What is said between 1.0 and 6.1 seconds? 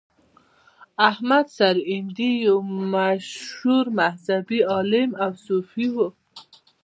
احمد سرهندي یو مشهور مذهبي عالم او صوفي و.